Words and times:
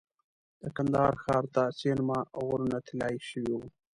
د 0.61 0.63
کندهار 0.75 1.13
ښار 1.23 1.43
ته 1.55 1.63
څېرمه 1.79 2.19
غرونه 2.45 2.77
طلایي 2.87 3.19
شوي 3.29 3.53
وو. 3.57 3.65